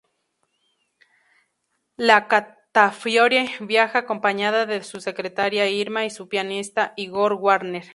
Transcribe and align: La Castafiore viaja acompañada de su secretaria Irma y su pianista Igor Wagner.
La 1.95 2.27
Castafiore 2.27 3.51
viaja 3.59 3.99
acompañada 3.99 4.65
de 4.65 4.81
su 4.81 4.99
secretaria 4.99 5.69
Irma 5.69 6.05
y 6.05 6.09
su 6.09 6.27
pianista 6.27 6.93
Igor 6.97 7.35
Wagner. 7.39 7.83